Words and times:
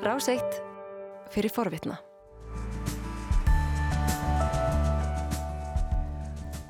Ráseitt 0.00 0.62
fyrir 1.28 1.52
forvitna. 1.52 1.98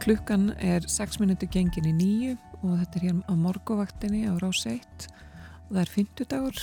Klukkan 0.03 0.49
er 0.59 0.83
6 0.91 1.21
minúti 1.23 1.47
gengin 1.47 1.87
í 1.87 1.93
nýju 1.95 2.33
og 2.65 2.81
þetta 2.81 2.99
er 2.99 3.05
hér 3.05 3.21
á 3.31 3.35
morguvaktinni 3.39 4.25
á 4.27 4.35
Ráseitt 4.43 5.07
og 5.69 5.71
það 5.77 5.81
er 5.85 5.95
fymtudagur 5.95 6.61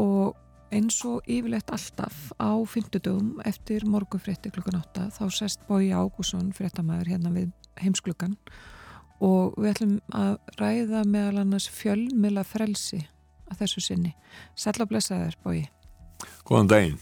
og 0.00 0.40
eins 0.72 1.02
og 1.04 1.28
yfirleitt 1.28 1.76
alltaf 1.76 2.32
á 2.40 2.56
fymtudagum 2.64 3.44
eftir 3.44 3.84
morgufrétti 3.84 4.48
klukkan 4.56 4.80
8 4.80 5.10
þá 5.12 5.22
sest 5.28 5.68
Bói 5.68 5.92
Ágússon 5.92 6.54
fréttamaður 6.56 7.12
hérna 7.12 7.36
við 7.36 7.52
heimsklukkan. 7.84 8.38
Og 9.20 9.60
við 9.60 9.74
ætlum 9.74 9.96
að 10.08 10.38
ræða 10.56 11.04
meðal 11.04 11.44
annars 11.44 11.68
fjölmila 11.68 12.48
frelsi 12.48 13.04
að 13.50 13.64
þessu 13.64 13.84
sinni. 13.84 14.14
Sæl 14.58 14.78
og 14.80 14.88
blessaður 14.90 15.36
Bói. 15.44 15.66
Góðan 16.46 16.70
daginn, 16.70 16.96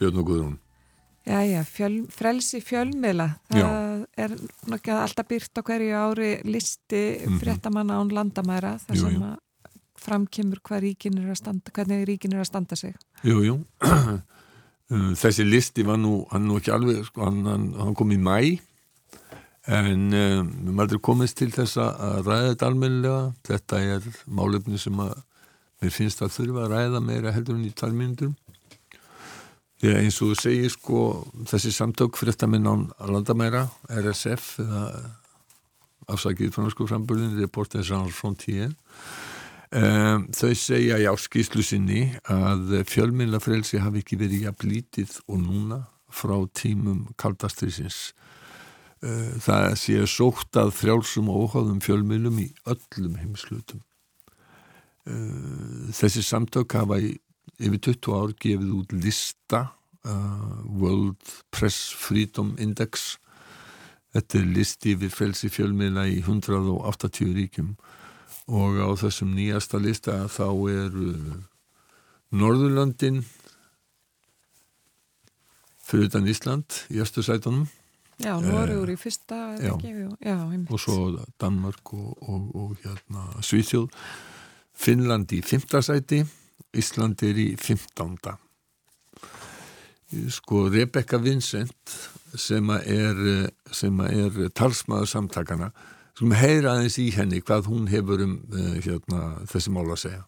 Björn 0.00 0.20
og 0.20 0.28
Guðrún. 0.28 0.58
Jæja, 1.24 1.62
fjöl, 1.64 1.94
frelsi 2.12 2.60
fjölmiðla, 2.60 3.30
það 3.48 3.62
Já. 3.62 3.68
er 4.26 4.34
nokkið 4.68 4.98
alltaf 5.00 5.28
byrt 5.30 5.56
á 5.56 5.62
hverju 5.64 5.94
ári 5.96 6.32
listi 6.44 7.00
mhm. 7.22 7.38
fréttamanna 7.40 7.96
án 7.96 8.12
landamæra 8.12 8.74
þar 8.82 8.98
jú, 8.98 9.06
sem 9.06 9.22
jú. 9.22 9.30
framkymur 10.04 10.60
hvað 10.60 10.84
ríkin 10.84 11.16
er 11.22 11.32
að 11.32 11.40
standa, 11.40 11.72
hvernig 11.72 12.04
ríkin 12.10 12.36
er 12.36 12.44
að 12.44 12.50
standa 12.50 12.76
sig. 12.76 12.92
Jú, 13.24 13.40
jú. 13.46 13.56
Þessi 15.22 15.48
listi 15.48 15.82
var 15.88 15.96
nú, 15.96 16.26
hann 16.28 16.44
nú 16.44 16.60
ekki 16.60 16.74
alveg, 16.74 17.00
sko, 17.08 17.24
hann, 17.24 17.40
hann, 17.48 17.70
hann 17.80 17.96
kom 17.96 18.12
í 18.12 18.20
mæ 18.20 18.60
en 19.64 20.12
um, 20.12 20.48
við 20.60 20.72
um, 20.74 20.80
erum 20.84 21.00
komist 21.00 21.38
til 21.40 21.48
þess 21.54 21.78
að 21.80 22.26
ræða 22.28 22.50
þetta 22.50 22.68
almennilega. 22.68 23.20
Þetta 23.48 23.80
er 23.94 24.08
málefni 24.28 24.80
sem 24.80 24.98
að 25.00 25.14
mér 25.84 25.94
finnst 25.94 26.24
að 26.24 26.34
þurfa 26.38 26.64
að 26.64 26.74
ræða 26.74 27.04
meira 27.04 27.34
heldur 27.36 27.60
en 27.60 27.68
í 27.68 27.74
talmyndurum 27.76 28.34
Því 29.84 29.90
að 29.90 29.98
eins 30.00 30.16
og 30.22 30.30
þú 30.30 30.36
segir 30.40 30.70
sko 30.72 30.98
þessi 31.50 31.70
samtök 31.74 32.16
fréttamenn 32.16 32.68
án 32.70 32.84
landamæra, 33.04 33.66
RSF 33.92 34.62
eða 34.62 34.84
afsakið 36.08 36.54
fransku 36.54 36.86
frambörðin, 36.88 37.34
Reporters 37.40 37.90
Sans 37.90 38.16
Frontier 38.16 38.70
um, 38.70 40.26
þau 40.32 40.52
segja 40.56 40.96
í 41.00 41.04
áskýslu 41.10 41.64
sinni 41.64 42.06
að 42.32 42.78
fjölminnlafrelsi 42.88 43.82
hafi 43.82 44.00
ekki 44.00 44.20
verið 44.20 44.46
jafnlítið 44.48 45.18
og 45.26 45.40
núna 45.42 45.80
frá 46.14 46.36
tímum 46.56 47.06
kaldastriðsins 47.20 48.14
uh, 49.04 49.34
það 49.44 49.70
sé 49.80 49.98
sótt 50.08 50.60
að 50.60 50.72
frjálsum 50.78 51.32
og 51.32 51.48
óháðum 51.48 51.84
fjölminnlum 51.84 52.40
í 52.44 52.50
öllum 52.72 53.18
heimslutum 53.20 53.84
þessi 55.04 56.22
samtök 56.24 56.72
hafa 56.78 56.96
í 57.02 57.10
yfir 57.60 57.80
20 57.92 58.14
ár 58.16 58.32
gefið 58.40 58.70
út 58.74 58.94
lista 58.96 59.60
uh, 60.08 60.62
World 60.64 61.20
Press 61.54 61.92
Freedom 61.94 62.54
Index. 62.58 63.18
Þetta 64.14 64.40
er 64.40 64.50
listi 64.56 64.94
yfir 64.94 65.12
felsi 65.14 65.50
fjölmiðla 65.52 66.06
í 66.10 66.20
180 66.22 67.34
ríkjum. 67.38 67.74
Og 68.50 68.80
á 68.80 68.88
þessum 69.00 69.32
nýjasta 69.36 69.80
lista 69.82 70.18
þá 70.32 70.48
er 70.72 70.98
uh, 70.98 71.38
Norðurlandin 72.34 73.22
fyrir 75.84 76.10
utan 76.10 76.28
Ísland 76.28 76.84
í 76.90 77.00
östu 77.04 77.22
sætunum. 77.24 77.66
Já, 78.22 78.36
Norður 78.38 78.92
í 78.92 78.94
fyrsta 78.94 79.36
já, 79.58 79.72
ekki, 79.72 79.90
já, 80.22 80.36
og 80.70 80.78
svo 80.78 81.16
Danmark 81.40 81.90
og, 81.96 82.12
og, 82.22 82.44
og 82.54 82.84
hérna, 82.84 83.24
Svíþjóð 83.42 83.88
Finnland 84.74 85.32
í 85.32 85.40
fymta 85.46 85.82
sæti 85.84 86.24
Ísland 86.74 87.22
er 87.22 87.38
í 87.38 87.48
15. 87.56 88.16
Sko 90.34 90.66
Rebecca 90.70 91.18
Vincent 91.22 91.94
sem 92.38 92.70
er, 92.70 93.20
sem 93.70 94.00
er 94.06 94.38
talsmaður 94.54 95.10
samtakana 95.10 95.70
sem 96.18 96.34
heyra 96.38 96.74
aðeins 96.74 96.98
í 97.02 97.08
henni 97.14 97.40
hvað 97.42 97.68
hún 97.70 97.88
hefur 97.90 98.22
um 98.22 98.34
uh, 98.54 98.74
hérna, 98.78 99.22
þessi 99.50 99.72
mál 99.74 99.88
að 99.88 100.02
segja. 100.04 100.22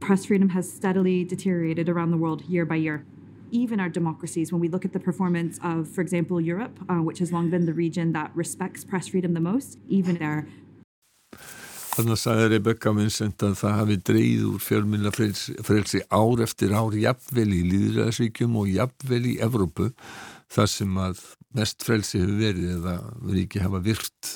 Press 0.00 0.24
freedom 0.24 0.50
has 0.56 0.68
steadily 0.68 1.24
deteriorated 1.24 1.88
around 1.88 2.10
the 2.10 2.16
world 2.16 2.44
year 2.48 2.64
by 2.64 2.76
year. 2.76 3.04
Even 3.52 3.80
our 3.80 3.90
democracies, 3.90 4.52
when 4.52 4.60
we 4.60 4.68
look 4.68 4.84
at 4.84 4.92
the 4.92 5.00
performance 5.00 5.58
of, 5.62 5.88
for 5.88 6.00
example, 6.00 6.40
Europe, 6.40 6.78
uh, 6.88 7.02
which 7.02 7.18
has 7.18 7.32
long 7.32 7.50
been 7.50 7.66
the 7.66 7.74
region 7.74 8.12
that 8.12 8.30
respects 8.34 8.84
press 8.84 9.08
freedom 9.08 9.34
the 9.34 9.40
most, 9.40 9.76
even 9.88 10.16
there 10.16 10.46
Þannig 12.00 12.14
að 12.14 12.20
sagði 12.22 12.44
Rebecca 12.48 12.90
Vincent 12.96 13.42
að 13.44 13.56
það 13.60 13.74
hafi 13.76 13.94
dreyð 14.08 14.44
úr 14.48 14.62
fjölmjölafrelsi 14.64 15.98
ár 16.08 16.40
eftir 16.40 16.70
ár 16.72 16.94
jafnvel 16.96 17.50
í 17.52 17.58
Líðræðsvíkjum 17.68 18.54
og 18.56 18.70
jafnvel 18.72 19.18
í 19.28 19.34
Evrópu 19.44 19.90
þar 20.48 20.70
sem 20.72 20.94
að 20.96 21.20
mest 21.58 21.84
frelsi 21.84 22.22
hefur 22.22 22.38
verið 22.40 22.70
eða 22.78 22.94
verið 23.18 23.42
ekki 23.42 23.62
hafa 23.66 23.82
virt 23.84 24.30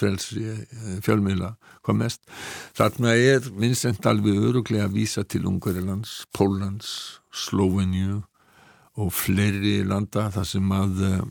frelsi 0.00 0.46
eh, 0.54 0.64
fjölmjöla 1.04 1.52
hvað 1.84 2.00
mest. 2.00 2.24
Þarna 2.80 3.12
er 3.20 3.52
Vincent 3.60 4.08
alveg 4.08 4.40
öruglega 4.48 4.88
að 4.88 4.96
vísa 4.96 5.28
til 5.28 5.44
Ungarilands, 5.52 6.22
Pólans, 6.32 7.20
Slovenju 7.28 8.22
og 8.96 9.12
fleiri 9.12 9.82
landa 9.84 10.30
þar 10.32 10.48
sem 10.48 10.76
að 10.80 11.08
eh, 11.10 11.22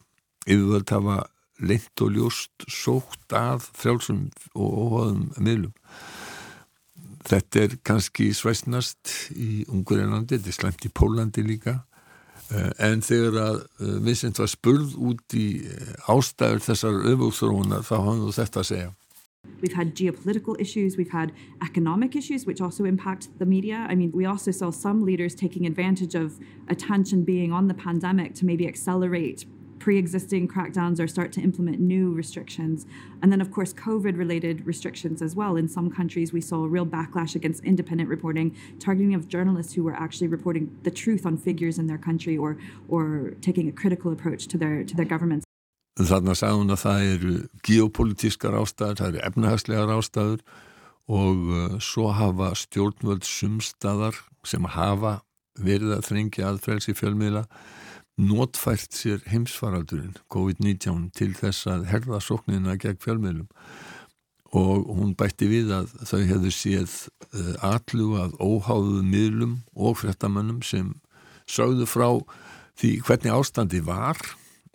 yfirvöld 0.46 0.94
hafa 0.94 1.24
leint 1.62 2.04
og 2.04 2.16
ljóst 2.16 2.66
sótt 2.70 3.36
að 3.36 3.68
frjálsum 3.78 4.28
og 4.56 4.76
óháðum 4.84 5.24
miðlum. 5.38 5.74
Þetta 7.28 7.62
er 7.62 7.76
kannski 7.86 8.32
svæsnast 8.34 9.32
í 9.38 9.64
Ungurlandi, 9.70 10.40
þetta 10.40 10.50
er 10.50 10.58
slemt 10.58 10.88
í 10.88 10.90
Pólandi 10.90 11.44
líka 11.46 11.76
eh, 12.50 12.72
en 12.82 13.04
þegar 13.06 13.38
að 13.44 13.60
eh, 13.62 14.00
Vincent 14.08 14.42
var 14.42 14.50
spurð 14.50 14.96
út 14.98 15.38
í 15.38 15.46
eh, 15.70 15.94
ástæður 16.10 16.66
þessar 16.66 16.98
öfugþróunar 17.14 17.86
þá 17.86 17.96
hafði 18.00 18.34
þetta 18.40 18.64
að 18.64 18.70
segja. 18.72 18.90
We've 19.62 19.74
had 19.74 19.96
geopolitical 19.96 20.56
issues, 20.60 20.98
we've 20.98 21.14
had 21.14 21.32
economic 21.62 22.16
issues, 22.16 22.46
which 22.46 22.62
also 22.62 22.86
impact 22.86 23.30
the 23.40 23.46
media. 23.46 23.88
I 23.90 23.96
mean, 23.96 24.12
we 24.14 24.26
also 24.26 24.52
saw 24.52 24.72
some 24.72 25.04
leaders 25.04 25.36
taking 25.36 25.66
advantage 25.66 26.16
of 26.16 26.40
attention 26.70 27.24
being 27.24 27.52
on 27.52 27.68
the 27.68 27.74
pandemic 27.74 28.36
to 28.36 28.46
maybe 28.46 28.68
accelerate 28.68 29.46
pre-existing 29.82 30.48
crackdowns 30.48 31.00
or 31.00 31.08
start 31.08 31.32
to 31.34 31.42
implement 31.42 31.80
new 31.80 32.14
restrictions. 32.22 32.86
And 33.22 33.32
then, 33.32 33.42
of 33.42 33.50
course, 33.52 33.74
COVID-related 33.74 34.66
restrictions 34.72 35.22
as 35.22 35.36
well. 35.36 35.54
In 35.56 35.68
some 35.68 35.90
countries, 35.90 36.32
we 36.32 36.42
saw 36.50 36.64
a 36.64 36.68
real 36.68 36.86
backlash 36.86 37.34
against 37.36 37.64
independent 37.64 38.08
reporting, 38.08 38.56
targeting 38.80 39.16
of 39.16 39.28
journalists 39.28 39.74
who 39.74 39.84
were 39.84 39.98
actually 40.06 40.28
reporting 40.28 40.66
the 40.84 40.92
truth 40.92 41.26
on 41.26 41.36
figures 41.36 41.80
in 41.80 41.88
their 41.88 41.98
country 41.98 42.38
or, 42.38 42.58
or 42.88 43.34
taking 43.42 43.68
a 43.68 43.72
critical 43.72 44.12
approach 44.12 44.48
to 44.48 44.58
their, 44.58 44.84
to 44.84 44.96
their 44.96 45.10
governments. 45.14 45.46
Þannig 46.00 46.32
að 46.32 46.40
sagða 46.40 46.58
hún 46.62 46.72
að 46.72 46.84
það 46.86 47.02
eru 47.14 47.34
geopolitískar 47.68 48.54
ástæður, 48.62 49.00
það 49.02 49.10
eru 49.10 49.24
efnahagslegar 49.28 49.92
ástæður 49.98 50.46
og 51.12 51.50
uh, 51.52 51.76
svo 51.84 52.14
hafa 52.16 52.54
stjórnvöld 52.56 53.28
sumstaðar 53.28 54.16
sem 54.48 54.64
hafa 54.78 55.18
verið 55.60 55.98
að 55.98 56.08
þringja 56.08 56.48
aðfrelsi 56.48 56.96
fjölmiðla 56.96 57.44
notfært 58.22 58.94
sér 58.96 59.24
heimsfaraldurinn 59.32 60.18
COVID-19 60.34 61.10
til 61.18 61.32
þess 61.38 61.68
að 61.70 61.88
herða 61.92 62.22
sóknina 62.24 62.78
gegn 62.82 63.00
fjölmiðlum. 63.02 63.50
Og 64.58 64.90
hún 64.98 65.16
bætti 65.16 65.48
við 65.48 65.72
að 65.74 65.94
þau 66.10 66.20
hefðu 66.28 66.52
séð 66.54 66.96
uh, 67.32 67.54
allu 67.72 68.12
að 68.20 68.36
óháðuðu 68.44 69.04
miðlum 69.08 69.58
og 69.74 70.02
frettamönnum 70.02 70.60
sem 70.66 70.94
sögðu 71.50 71.88
frá 71.88 72.08
því 72.80 72.94
hvernig 73.08 73.36
ástandi 73.36 73.82
var 73.86 74.20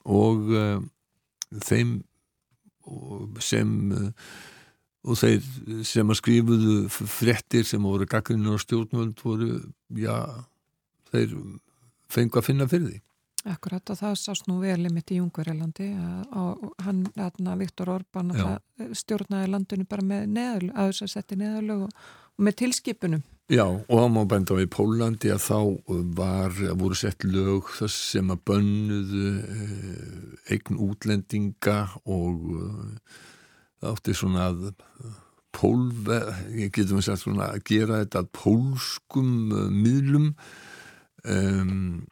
og 0.08 0.52
uh, 0.52 0.80
þeim 1.66 1.98
sem 3.42 3.72
uh, 3.92 4.10
og 5.06 5.18
þeir 5.20 5.84
sem 5.86 6.10
að 6.10 6.18
skrifuðu 6.18 6.76
frettir 6.90 7.66
sem 7.66 7.82
voru 7.84 8.08
gaggrinur 8.10 8.56
og 8.56 8.62
stjórnvöld 8.64 9.20
voru, 9.22 9.50
já, 9.94 10.16
þeir 11.12 11.36
fengu 12.10 12.40
að 12.40 12.48
finna 12.48 12.66
fyrir 12.70 12.88
því 12.88 13.02
Akkurat 13.46 13.92
og 13.92 13.98
það 14.00 14.14
sást 14.20 14.48
nú 14.50 14.58
vel 14.62 14.88
í 14.88 14.90
mitt 14.90 15.12
í 15.14 15.20
Jungverðilandi 15.20 15.88
og 16.34 16.64
hann, 16.82 17.04
hérna, 17.14 17.54
Viktor 17.60 17.92
Orbán 17.94 18.32
stjórnaði 18.96 19.52
landinu 19.52 19.86
bara 19.88 20.04
með 20.06 20.28
neðal, 20.34 20.70
að 20.74 20.90
þess 20.90 21.06
að 21.06 21.12
setja 21.14 21.38
neðalög 21.40 21.84
og, 21.86 22.06
og 22.36 22.46
með 22.48 22.58
tilskipunum. 22.62 23.22
Já 23.46 23.62
og 23.62 23.92
það 23.92 24.08
má 24.10 24.22
benda 24.26 24.56
á 24.58 24.64
í 24.64 24.66
Pólandi 24.66 25.30
að 25.30 25.44
þá 25.44 25.58
var, 26.18 26.56
voru 26.80 26.98
sett 26.98 27.22
lög 27.22 27.68
þess 27.76 28.00
sem 28.16 28.32
að 28.34 28.42
bönnuðu 28.50 29.28
eh, 29.38 30.56
eign 30.56 30.80
útlendinga 30.88 31.76
og 32.02 32.48
eh, 32.56 33.20
það 33.78 33.92
átti 33.92 34.16
svona 34.18 34.48
að 34.50 34.66
pólve, 35.56 36.18
ég 36.58 36.74
getum 36.74 36.98
að 36.98 37.06
segja 37.06 37.20
svona 37.22 37.52
að 37.54 37.62
gera 37.70 38.00
þetta 38.02 38.24
að 38.24 38.32
pólskum 38.36 39.30
miðlum 39.72 40.32
um, 41.22 42.02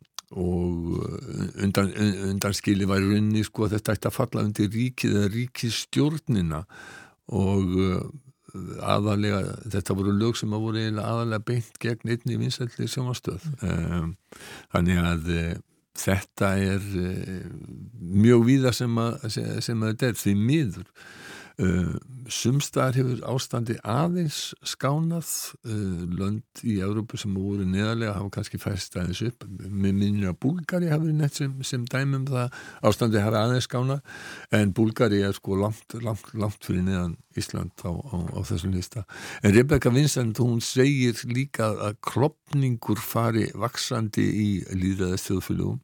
og 0.40 0.90
uh, 0.98 1.62
undan, 1.64 1.90
undan 2.30 2.56
skili 2.56 2.88
var 2.90 3.02
runni 3.04 3.44
sko 3.46 3.66
að 3.66 3.76
þetta 3.76 3.96
ætti 3.96 4.10
að 4.10 4.16
falla 4.18 4.44
undir 4.46 4.70
ríkið 4.72 5.18
eða 5.20 5.32
ríkistjórnina 5.34 6.62
og 7.34 7.76
uh, 7.78 8.00
aðalega, 8.86 9.42
þetta 9.72 9.96
voru 9.98 10.14
lög 10.14 10.38
sem 10.38 10.52
að 10.54 10.66
voru 10.66 10.82
aðalega 10.88 11.46
beint 11.50 11.78
gegn 11.82 12.14
einni 12.14 12.38
vinsætli 12.38 12.86
sjónastöð 12.90 13.46
um, 13.66 14.14
þannig 14.74 15.00
að 15.02 15.30
uh, 15.34 15.52
þetta 15.98 16.54
er 16.58 16.86
mjög 17.94 18.48
víða 18.48 18.72
sem 18.74 18.96
að, 18.98 19.28
sem 19.30 19.82
að 19.82 19.92
þetta 19.92 20.08
er 20.10 20.16
því 20.18 20.34
miður 20.40 20.88
Uh, 21.54 21.94
sumstaðar 22.26 22.96
hefur 22.98 23.20
ástandi 23.30 23.76
aðeins 23.86 24.56
skánað. 24.66 25.28
Uh, 25.62 26.02
lönd 26.10 26.62
í 26.66 26.80
Európu 26.82 27.18
sem 27.20 27.34
voru 27.36 27.62
neðarlega 27.68 28.16
hafa 28.16 28.32
kannski 28.38 28.58
fæst 28.58 28.96
aðeins 28.98 29.22
upp. 29.28 29.46
Með 29.46 29.92
minnir 30.00 30.32
að 30.32 30.40
Búlgari 30.42 30.90
hafi 30.90 31.14
neitt 31.14 31.38
sem, 31.38 31.54
sem 31.62 31.84
dæmum 31.86 32.26
það. 32.26 32.58
Ástandi 32.90 33.22
hafa 33.22 33.44
aðeins 33.44 33.68
skánað 33.70 34.02
en 34.58 34.74
Búlgari 34.74 35.22
er 35.22 35.38
sko 35.38 35.60
langt, 35.62 35.94
langt, 36.02 36.34
langt 36.34 36.66
fyrir 36.66 36.82
neðan 36.88 37.14
Ísland 37.38 37.86
á, 37.86 37.90
á, 37.90 38.16
á 38.34 38.40
þessum 38.46 38.74
lista. 38.74 39.06
En 39.42 39.54
Rebecca 39.54 39.94
Vincent 39.94 40.42
hún 40.42 40.58
segir 40.62 41.22
líka 41.30 41.70
að 41.70 42.00
klopningur 42.02 42.98
fari 42.98 43.46
vaksandi 43.54 44.26
í 44.26 44.48
líðaðist 44.74 45.30
þjóðfylgum 45.30 45.82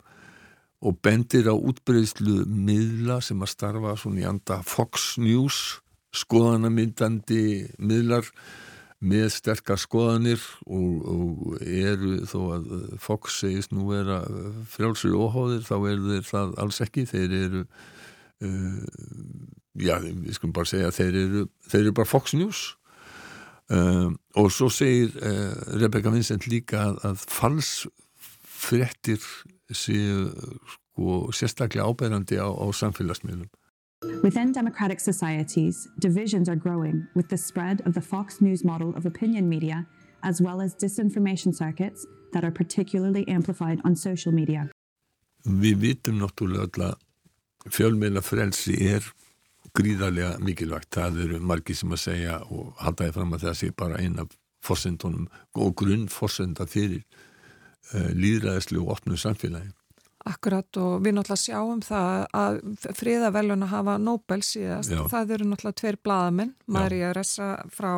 og 0.80 0.96
bendir 1.04 1.50
á 1.50 1.54
útbreyðslu 1.54 2.46
miðla 2.48 3.20
sem 3.24 3.40
að 3.44 3.52
starfa 3.52 3.96
svona 4.00 4.22
í 4.22 4.26
anda 4.28 4.60
Fox 4.64 5.14
News 5.20 5.80
skoðanamyndandi 6.16 7.44
miðlar 7.78 8.26
með 9.00 9.30
sterkar 9.32 9.80
skoðanir 9.80 10.42
og, 10.68 11.04
og 11.08 11.62
eru 11.64 12.18
þó 12.28 12.40
að 12.56 12.66
Fox 13.00 13.38
segist 13.40 13.72
nú 13.72 13.88
vera 13.88 14.20
frjálsir 14.68 15.14
óháðir 15.16 15.64
þá 15.64 15.76
eru 15.78 16.10
þeir 16.10 16.26
það 16.28 16.52
alls 16.64 16.80
ekki. 16.84 17.06
Þeir 17.08 17.36
eru 17.38 17.62
uh, 17.64 18.82
já, 19.80 19.96
við 20.04 20.34
skulum 20.36 20.56
bara 20.56 20.68
segja 20.68 20.92
þeir 20.98 21.14
eru, 21.22 21.46
þeir 21.70 21.80
eru 21.86 21.96
bara 21.96 22.12
Fox 22.12 22.36
News. 22.36 22.60
Um, 23.70 24.18
og 24.36 24.50
svo 24.52 24.68
segir 24.74 25.14
uh, 25.22 25.54
Rebecca 25.78 26.12
Vincent 26.12 26.44
líka 26.50 26.82
að, 26.90 27.00
að 27.06 27.24
falsfrettir 27.30 29.22
séu 29.72 30.30
sko 30.74 31.30
sérstaklega 31.32 31.86
áberandi 31.86 32.36
á, 32.40 32.48
á 32.48 32.66
samfélagsmiðlum. 32.72 33.48
Within 34.22 34.52
democratic 34.52 34.98
societies, 35.00 35.88
divisions 35.98 36.48
are 36.48 36.56
growing 36.56 37.06
with 37.14 37.28
the 37.28 37.36
spread 37.36 37.82
of 37.86 37.92
the 37.92 38.00
Fox 38.00 38.40
News 38.40 38.64
model 38.64 38.96
of 38.96 39.04
opinion 39.04 39.48
media 39.48 39.86
as 40.22 40.40
well 40.40 40.60
as 40.60 40.74
disinformation 40.74 41.54
circuits 41.54 42.06
that 42.32 42.44
are 42.44 42.50
particularly 42.50 43.26
amplified 43.28 43.80
on 43.84 43.96
social 43.96 44.32
media. 44.32 44.68
Við 45.44 45.76
vitum 45.80 46.20
náttúrulega 46.20 46.92
að 46.92 47.72
fjölmeila 47.72 48.20
frelsi 48.24 48.76
er 48.92 49.04
gríðarlega 49.76 50.38
mikilvægt. 50.44 50.90
Það 50.92 51.24
eru 51.24 51.40
margi 51.40 51.76
sem 51.76 51.92
að 51.92 52.02
segja 52.04 52.38
og 52.48 52.74
haldaði 52.80 53.16
fram 53.16 53.34
að 53.36 53.46
það 53.46 53.58
sé 53.60 53.70
bara 53.76 54.00
eina 54.00 54.26
fórsendunum 54.64 55.28
og 55.56 55.74
grunnfórsenda 55.80 56.66
fyrir 56.68 57.04
líðræðislu 57.92 58.82
og 58.84 58.96
opnu 58.96 59.18
samfélagi. 59.20 59.72
Akkurat 60.28 60.76
og 60.76 60.98
við 61.00 61.14
náttúrulega 61.16 61.40
sjáum 61.40 61.78
það 61.80 62.24
að 62.36 62.58
fríðavelun 62.98 63.64
að 63.64 63.70
hafa 63.72 63.94
Nobel 64.04 64.42
síðast, 64.44 64.92
Já. 64.92 65.00
það 65.08 65.32
eru 65.36 65.46
náttúrulega 65.48 65.78
tveir 65.80 65.98
bladamenn, 66.04 66.50
Marja 66.68 67.12
Ressa 67.16 67.48
frá, 67.72 67.94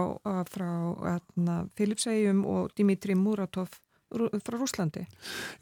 frá 0.52 0.68
hérna, 1.02 1.56
Filipsegjum 1.78 2.44
og 2.46 2.70
Dimitri 2.78 3.16
Muratov 3.18 3.74
frá 4.12 4.54
Rúslandi. 4.54 5.02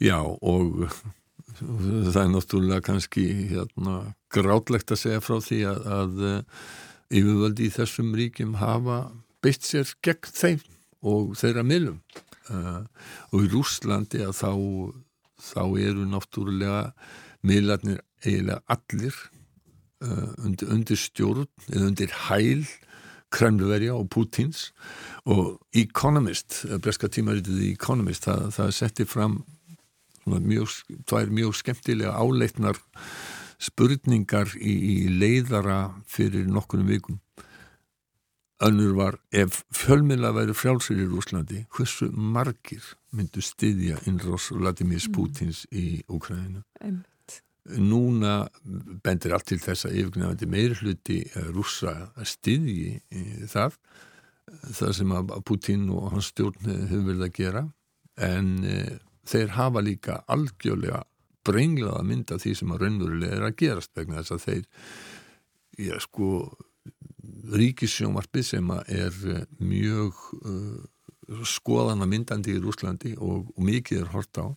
Já 0.03 0.19
og 0.21 0.85
það 2.13 2.21
er 2.23 2.31
náttúrulega 2.35 2.85
kannski 2.85 3.25
hérna, 3.55 3.97
grátlegt 4.33 4.93
að 4.93 5.01
segja 5.01 5.23
frá 5.25 5.39
því 5.41 5.63
að, 5.71 5.89
að 5.97 6.21
yfirvöldi 7.11 7.67
í 7.67 7.73
þessum 7.73 8.13
ríkjum 8.15 8.59
hafa 8.61 9.01
beitt 9.41 9.65
sér 9.65 9.89
gegn 10.05 10.29
þeim 10.29 10.61
og 11.01 11.33
þeirra 11.39 11.63
miljum 11.65 11.99
uh, 12.53 12.83
og 13.31 13.45
í 13.45 13.51
Rúslandi 13.51 14.23
að 14.25 14.35
þá 14.37 14.51
þá 15.41 15.63
eru 15.81 16.05
náttúrulega 16.09 16.91
miðlarnir 17.47 18.01
eiginlega 18.21 18.61
allir 18.69 19.15
uh, 20.05 20.29
undir, 20.45 20.69
undir 20.69 20.99
stjórn 20.99 21.49
eða 21.71 21.87
undir 21.89 22.15
hæl 22.27 22.65
Kremluverja 23.31 23.95
og 23.95 24.09
Pútins 24.11 24.69
og 25.23 25.61
Economist, 25.77 26.65
breska 26.83 27.07
tímaritið 27.07 27.61
Economist, 27.69 28.25
það, 28.27 28.49
það 28.57 28.73
setti 28.75 29.05
fram 29.07 29.37
mjög, 30.27 30.73
það 31.07 31.21
er 31.21 31.31
mjög 31.39 31.55
skemmtilega 31.61 32.17
áleitnar 32.19 32.81
spurningar 33.61 34.51
í, 34.57 34.73
í 34.73 34.95
leiðara 35.15 35.93
fyrir 36.09 36.49
nokkunum 36.49 36.91
vikum 36.91 37.21
Önnur 38.61 38.93
var 38.93 39.15
ef 39.33 39.63
fjölmila 39.73 40.29
væri 40.35 40.53
frjálsir 40.53 40.99
í 41.01 41.07
Rúslandi, 41.09 41.63
hversu 41.73 42.11
margir 42.13 42.83
myndu 43.15 43.41
styðja 43.41 43.97
innrós 44.09 44.51
Vladimir. 44.53 45.01
Putins 45.15 45.63
mm. 45.71 45.79
í 45.81 45.85
Ukraínu? 46.11 46.61
Núna 47.81 48.35
bendir 49.03 49.33
allt 49.33 49.49
til 49.49 49.59
þess 49.61 49.87
að 49.89 49.97
yfirgnafandi 50.01 50.49
meir 50.49 50.77
hluti 50.77 51.19
rúsa 51.55 52.11
styðji 52.25 52.99
það, 53.49 53.77
það 54.77 54.95
sem 54.99 55.13
að 55.17 55.35
Putin 55.47 55.89
og 55.93 56.11
hans 56.13 56.31
stjórn 56.33 56.71
hefur 56.71 57.05
verið 57.11 57.27
að 57.27 57.35
gera, 57.37 57.63
en 58.21 58.49
e, 58.65 58.79
þeir 59.29 59.55
hafa 59.57 59.83
líka 59.85 60.17
algjörlega 60.29 61.03
brenglaða 61.47 62.01
mynda 62.05 62.37
því 62.41 62.57
sem 62.59 62.73
að 62.73 62.83
raunverulega 62.85 63.37
er 63.37 63.45
að 63.47 63.57
gerast 63.61 63.93
vegna 63.97 64.21
þess 64.21 64.35
að 64.35 64.43
þeir, 64.47 64.65
já 65.89 65.95
sko, 66.03 66.31
ríkissjónvarpi 67.51 68.43
sem 68.45 68.71
er 68.87 69.17
eh, 69.29 69.43
mjög 69.61 70.21
uh, 70.41 71.43
skoðana 71.47 72.07
myndandi 72.09 72.55
í 72.55 72.61
Rúslandi 72.61 73.13
og, 73.17 73.51
og 73.55 73.67
mikið 73.67 74.03
er 74.03 74.15
hort 74.15 74.41
á 74.41 74.47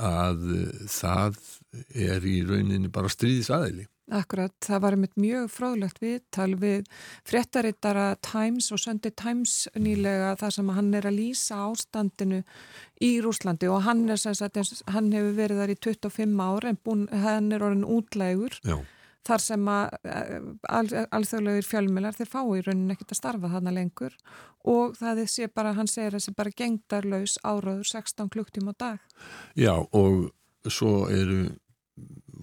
að 0.00 0.44
uh, 0.56 0.82
það 0.90 1.40
er 1.94 2.26
í 2.26 2.40
rauninni 2.46 2.92
bara 2.92 3.10
stríðis 3.12 3.50
aðeili. 3.54 3.86
Akkurat, 4.10 4.56
það 4.66 4.80
var 4.82 4.94
einmitt 4.96 5.18
mjög 5.22 5.44
fráðlegt 5.54 6.00
viðtal 6.02 6.56
við 6.58 6.88
fréttarittara 7.30 8.16
Times 8.26 8.72
og 8.74 8.80
Sunday 8.82 9.14
Times 9.14 9.68
nýlega 9.78 10.32
þar 10.40 10.56
sem 10.56 10.72
hann 10.74 10.88
er 10.98 11.06
að 11.06 11.20
lýsa 11.20 11.60
ástandinu 11.68 12.40
í 13.06 13.12
Rúslandi 13.22 13.70
og 13.70 13.84
hann, 13.86 14.08
er, 14.10 14.18
sagt, 14.18 14.58
hann 14.90 15.12
hefur 15.14 15.36
verið 15.38 15.62
þar 15.62 15.74
í 15.76 15.78
25 15.86 16.42
ára 16.42 16.72
en 16.72 16.80
búin, 16.82 17.06
hann 17.22 17.54
er 17.54 17.62
orðin 17.68 17.86
útlægur. 17.86 18.58
Já 18.66 18.80
þar 19.28 19.42
sem 19.44 19.68
að 19.70 19.96
eh, 20.08 21.04
alþjóðlegir 21.12 21.66
fjölmjölar 21.68 22.16
þeir 22.16 22.30
fá 22.30 22.40
í 22.42 22.62
rauninni 22.64 22.96
ekkert 22.96 23.14
að 23.14 23.20
starfa 23.20 23.52
þarna 23.54 23.74
lengur. 23.76 24.16
Og 24.70 24.96
það 24.98 25.22
sé 25.32 25.48
bara, 25.52 25.74
hann 25.76 25.88
segir 25.90 26.16
að 26.16 26.24
sé 26.26 26.34
bara 26.36 26.54
gengdarlaus 26.56 27.36
áraður 27.44 27.86
16 27.88 28.30
klukktíma 28.32 28.76
á 28.76 28.80
dag. 28.84 29.04
Já 29.58 29.74
og 29.76 30.30
svo 30.68 31.08
eru 31.12 31.50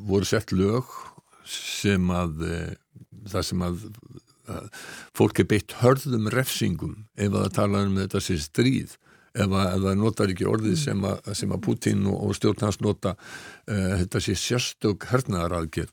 voru 0.07 0.25
sett 0.25 0.53
lög 0.53 0.89
sem 1.47 2.09
að 2.13 2.45
eh, 2.45 2.71
það 3.31 3.49
sem 3.49 3.65
að, 3.65 3.83
að 4.51 4.71
fólk 5.17 5.41
er 5.41 5.49
beitt 5.49 5.77
hörðum 5.81 6.29
refsingum 6.33 6.95
ef 7.17 7.29
að 7.31 7.43
það 7.43 7.53
tala 7.59 7.83
um 7.87 7.99
þetta 8.01 8.23
sé 8.23 8.39
stríð. 8.41 8.97
Ef 9.37 9.51
það 9.53 9.91
notar 9.99 10.31
ekki 10.33 10.47
orðið 10.49 10.79
sem 10.81 11.03
að, 11.05 11.27
sem 11.37 11.51
að 11.53 11.61
Putin 11.67 12.07
og, 12.09 12.15
og 12.25 12.37
stjórn 12.37 12.63
hans 12.65 12.79
nota 12.81 13.11
uh, 13.13 13.91
þetta 13.99 14.21
sé 14.23 14.33
sérstök 14.39 15.05
hernaðar 15.11 15.59
aðgerð 15.59 15.91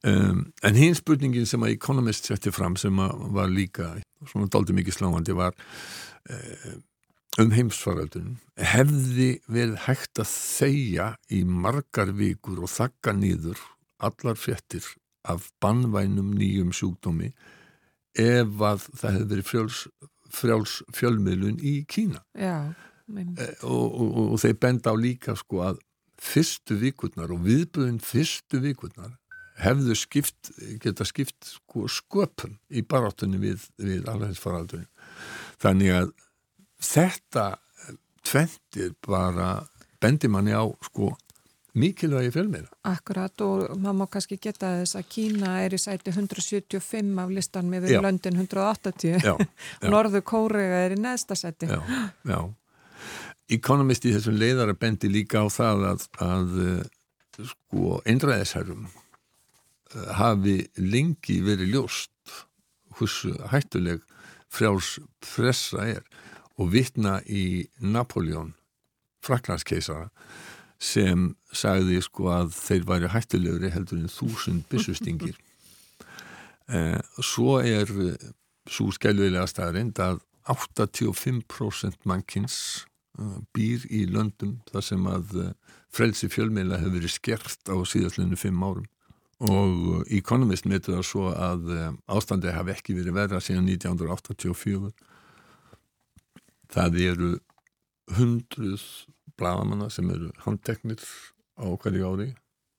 Um, 0.00 0.46
en 0.64 0.76
hinn 0.78 0.94
spurningin 0.96 1.44
sem 1.44 1.60
að 1.60 1.74
Economist 1.74 2.30
setti 2.30 2.48
fram 2.54 2.72
sem 2.80 2.96
var 3.36 3.50
líka 3.52 3.90
svona 4.30 4.48
daldi 4.48 4.72
mikið 4.72 4.96
sláandi 4.96 5.34
var 5.36 5.52
uh, 5.52 6.78
um 7.36 7.52
heimsfaraldunum 7.52 8.38
hefði 8.56 9.28
verið 9.44 9.76
hægt 9.84 10.22
að 10.24 10.32
þeia 10.32 11.10
í 11.28 11.42
margar 11.44 12.14
vikur 12.16 12.62
og 12.64 12.72
þakka 12.72 13.12
nýður 13.18 13.60
allar 14.00 14.40
fjettir 14.40 14.88
af 15.28 15.50
bannvænum 15.60 16.32
nýjum 16.32 16.72
sjúkdómi 16.72 17.34
ef 18.16 18.56
að 18.56 18.88
það 18.88 19.18
hefði 19.18 19.30
verið 19.34 19.50
frjáls, 19.52 19.84
frjáls 20.32 20.80
fjölmiðlun 20.96 21.60
í 21.60 21.76
Kína? 21.84 22.24
Já, 22.32 22.72
uh, 22.72 23.46
og, 23.68 23.84
og, 23.84 24.08
og, 24.08 24.26
og 24.32 24.44
þeir 24.46 24.60
benda 24.64 24.92
á 24.92 24.96
líka 24.96 25.36
sko 25.36 25.60
að 25.68 25.84
fyrstu 26.20 26.80
vikurnar 26.80 27.36
og 27.36 27.44
viðbröðin 27.44 28.00
fyrstu 28.00 28.64
vikurnar 28.64 29.18
hefðu 29.60 29.96
skipt, 29.98 30.52
geta 30.82 31.06
skipt 31.08 31.52
sko, 31.54 31.86
sköpun 31.90 32.58
í 32.72 32.82
baráttunni 32.86 33.40
við, 33.40 33.66
við 33.80 34.08
alveg 34.10 34.36
þannig 35.60 35.96
að 35.96 36.12
þetta 36.80 37.46
tventir 38.26 38.94
bara 39.04 39.58
bendir 40.00 40.32
manni 40.32 40.54
á 40.56 40.64
sko 40.84 41.12
mikilvægi 41.78 42.32
fjölmiðla. 42.34 42.70
Akkurat 42.90 43.42
og 43.46 43.76
maður 43.78 43.98
má 44.00 44.06
kannski 44.10 44.38
geta 44.42 44.72
þess 44.80 44.98
að 44.98 45.10
Kína 45.14 45.52
er 45.64 45.76
í 45.76 45.78
sæti 45.78 46.10
175 46.10 47.20
af 47.22 47.34
listan 47.34 47.68
með 47.70 47.86
við 47.86 48.00
löndin 48.02 48.40
180 48.40 49.20
já, 49.22 49.34
já. 49.82 49.90
Norðu 49.92 50.22
Kórea 50.26 50.80
er 50.86 50.96
í 50.96 51.00
neðsta 51.00 51.38
sæti. 51.38 51.70
Já, 51.70 51.78
já. 52.26 52.40
Economist 53.50 54.06
í 54.06 54.14
þessum 54.14 54.38
leiðara 54.38 54.74
bendi 54.78 55.10
líka 55.10 55.42
á 55.42 55.46
það 55.50 55.86
að, 55.92 56.08
að 56.22 56.58
sko 57.52 58.00
einræðisherrum 58.06 58.88
hafi 60.16 60.62
lengi 60.78 61.40
verið 61.44 61.74
ljóst 61.74 62.34
hversu 62.98 63.34
hættuleg 63.50 64.02
frjáls 64.50 64.98
pressa 65.24 65.86
er 65.96 66.02
og 66.60 66.72
vitna 66.74 67.20
í 67.26 67.66
Napoleon 67.80 68.54
fraklandskeisara 69.24 70.08
sem 70.80 71.34
sagði 71.52 72.00
sko 72.04 72.30
að 72.32 72.54
þeir 72.56 72.86
væri 72.88 73.12
hættulegri 73.12 73.70
heldur 73.74 74.00
en 74.00 74.12
þúsund 74.12 74.66
byssustingir. 74.72 75.38
Eh, 76.70 77.00
svo 77.18 77.56
er 77.66 77.88
svo 78.70 78.92
skælvilega 78.94 79.48
staðarind 79.50 79.98
að 79.98 80.20
85% 80.46 82.06
mannkins 82.06 82.58
uh, 83.18 83.40
býr 83.50 83.88
í 83.90 84.04
löndum 84.06 84.60
þar 84.70 84.84
sem 84.86 85.08
að 85.10 85.34
frelsi 85.90 86.30
fjölmeila 86.30 86.78
hefur 86.78 86.94
verið 87.00 87.14
skert 87.16 87.66
á 87.66 87.74
síðastlunni 87.74 88.38
fimm 88.38 88.62
árum 88.62 88.86
og 89.40 89.70
uh, 89.72 90.00
Economist 90.12 90.66
metur 90.68 90.98
það 90.98 91.06
svo 91.08 91.30
að 91.32 91.70
ástandi 92.10 92.52
hafi 92.52 92.74
ekki 92.74 92.96
verið 92.98 93.16
verða 93.16 93.40
síðan 93.44 93.70
1984 93.72 94.90
það 96.70 96.98
eru 97.04 97.30
hundruð 98.16 98.84
bladamanna 99.40 99.88
sem 99.92 100.08
eru 100.12 100.30
handteknir 100.44 101.02
á 101.60 101.66
hverju 101.80 102.10
ári. 102.12 102.28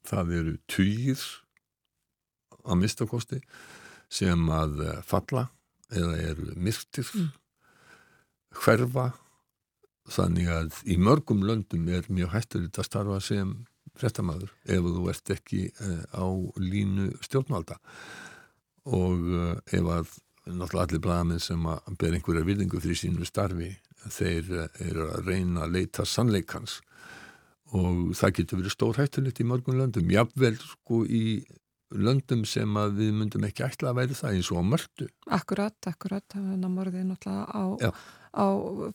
Það 0.08 0.34
eru 0.40 0.54
týr 0.72 1.24
að 2.62 2.80
mistakosti 2.82 3.42
sem 4.12 4.50
að 4.54 4.82
falla 5.08 5.48
eða 5.92 6.16
eru 6.32 6.56
myrktir 6.58 7.08
mm. 7.08 7.30
hverfa. 8.62 9.12
Þannig 10.12 10.50
að 10.50 10.80
í 10.90 10.98
mörgum 10.98 11.44
löndum 11.46 11.86
er 11.94 12.08
mjög 12.10 12.34
hætturinn 12.34 12.74
að 12.74 12.88
starfa 12.88 13.20
sem 13.24 13.54
frettamæður 14.00 14.52
ef 14.66 14.86
þú 14.88 15.06
ert 15.12 15.34
ekki 15.36 15.62
uh, 15.72 16.04
á 16.16 16.26
línu 16.62 17.12
stjórnvalda. 17.26 17.78
Og 18.92 19.32
uh, 19.32 19.56
ef 19.72 19.90
að 19.96 20.14
náttúrulega 20.52 20.86
allir 20.88 21.04
blæðaminn 21.06 21.44
sem 21.44 21.68
að 21.70 21.98
ber 22.02 22.16
einhverja 22.18 22.48
virðingu 22.48 22.82
fyrir 22.82 23.00
sínu 23.00 23.28
starfi 23.28 23.74
þeir 24.10 24.54
uh, 24.58 24.70
eru 24.88 25.10
að 25.12 25.28
reyna 25.30 25.66
að 25.66 25.76
leita 25.78 26.08
sannleikans. 26.08 26.80
Og 27.72 28.12
það 28.18 28.36
getur 28.40 28.62
verið 28.62 28.76
stór 28.76 29.00
hætturinn 29.00 29.44
í 29.44 29.48
mörgum 29.48 29.78
löndum 29.80 30.12
jáfnvel 30.12 30.58
sko 30.60 31.04
í 31.08 31.26
löndum 31.92 32.46
sem 32.48 32.80
við 32.96 33.12
myndum 33.18 33.46
ekki 33.48 33.66
ætla 33.68 33.92
að 33.92 34.00
væri 34.02 34.18
það 34.18 34.38
eins 34.38 34.52
og 34.52 34.62
á 34.62 34.64
mörtu. 34.72 35.08
Akkurat, 35.38 35.78
akkurat, 35.90 36.26
það 36.32 36.48
var 36.50 36.74
morðið 36.76 37.08
náttúrulega 37.10 37.46
á, 37.52 37.64
á 38.32 38.46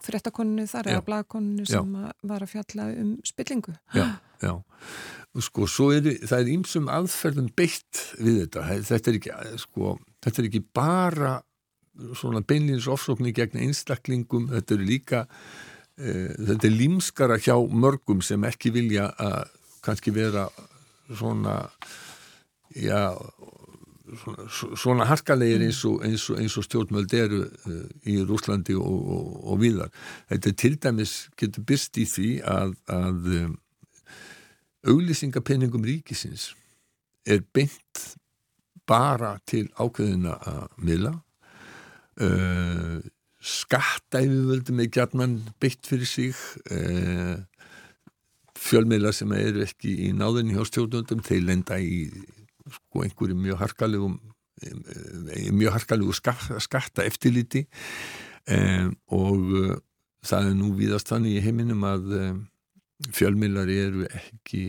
fréttakoninu 0.06 0.66
þar 0.70 0.90
eða 0.92 1.06
blagkoninu 1.10 1.66
sem 1.68 1.96
að 2.00 2.10
var 2.32 2.46
að 2.46 2.52
fjalla 2.54 2.88
um 3.02 3.12
spillingu. 3.26 3.76
Já, 3.96 4.06
já. 4.42 4.54
Sko, 5.46 5.66
er 5.92 6.06
það 6.24 6.38
er 6.38 6.52
ímsum 6.54 6.86
aðferðum 6.88 7.50
beitt 7.56 8.06
við 8.16 8.46
þetta. 8.46 8.68
Þetta 8.88 9.12
er 9.12 9.18
ekki, 9.18 9.34
sko, 9.60 9.96
þetta 10.24 10.42
er 10.42 10.48
ekki 10.48 10.62
bara 10.76 11.34
svona 12.16 12.42
beinlýns 12.44 12.88
ofsóknir 12.92 13.34
gegn 13.36 13.60
einstaklingum, 13.66 14.48
þetta 14.52 14.76
er 14.76 14.84
líka, 14.84 15.22
e, 15.96 16.14
þetta 16.48 16.68
er 16.68 16.74
límskara 16.74 17.38
hjá 17.40 17.56
mörgum 17.56 18.22
sem 18.24 18.44
ekki 18.48 18.72
vilja 18.74 19.10
að 19.20 19.52
kannski 19.86 20.12
vera 20.14 20.48
svona 21.14 21.60
já, 22.76 23.00
svona, 24.22 24.46
svona 24.76 25.06
harkalegir 25.10 25.64
eins 25.66 25.82
og, 25.88 26.02
eins 26.06 26.28
og, 26.30 26.40
eins 26.40 26.56
og 26.58 26.66
stjórnvöld 26.66 27.14
eru 27.16 27.42
uh, 27.46 27.80
í 28.06 28.18
Rúslandi 28.26 28.76
og, 28.78 29.08
og 29.46 29.60
viðar. 29.62 29.92
Þetta 30.30 30.54
til 30.62 30.76
dæmis 30.82 31.16
getur 31.38 31.66
byrst 31.66 31.98
í 32.02 32.06
því 32.10 32.30
að, 32.46 32.76
að 32.92 33.32
um, 33.40 33.56
auglýsingapenningum 34.86 35.86
ríkisins 35.86 36.52
er 37.26 37.42
beint 37.54 38.06
bara 38.86 39.36
til 39.48 39.66
ákveðina 39.74 40.36
að 40.46 40.66
mila 40.86 41.12
uh, 42.22 43.02
skattæfivöldum 43.46 44.80
er 44.82 44.90
gætman 44.94 45.40
beitt 45.62 45.86
fyrir 45.86 46.06
sig 46.06 46.38
uh, 46.70 47.42
fjölmiðla 48.56 49.12
sem 49.14 49.32
eru 49.36 49.62
ekki 49.66 49.92
í 50.06 50.12
náðinni 50.16 50.56
hjá 50.56 50.64
stjórnvöldum 50.70 51.22
þeir 51.26 51.44
lenda 51.50 51.78
í 51.82 52.06
sko 52.72 53.04
einhverju 53.04 53.36
mjög 53.38 53.60
harkalegum 53.62 54.16
mjög 55.52 55.74
harkalegu 55.74 56.14
skatta 56.16 57.04
eftirliti 57.04 57.66
um, 58.48 58.94
og 59.12 59.42
það 60.26 60.50
er 60.50 60.54
nú 60.56 60.72
viðast 60.78 61.12
þannig 61.12 61.36
í 61.36 61.42
heiminum 61.44 61.84
að 61.86 62.14
um, 62.16 62.38
fjölmiðlar 63.12 63.72
eru 63.72 64.06
ekki 64.08 64.62